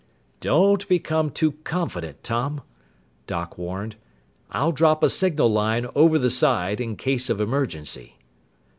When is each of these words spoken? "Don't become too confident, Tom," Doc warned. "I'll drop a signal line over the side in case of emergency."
"Don't 0.39 0.87
become 0.89 1.29
too 1.29 1.51
confident, 1.63 2.23
Tom," 2.23 2.61
Doc 3.27 3.55
warned. 3.59 3.97
"I'll 4.49 4.71
drop 4.71 5.03
a 5.03 5.11
signal 5.11 5.49
line 5.51 5.85
over 5.93 6.17
the 6.17 6.31
side 6.31 6.81
in 6.81 6.95
case 6.95 7.29
of 7.29 7.39
emergency." 7.39 8.17